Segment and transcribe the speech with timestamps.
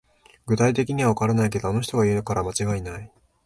[0.47, 3.11] 具体的にはわからないけど、あの人が言うから間違いない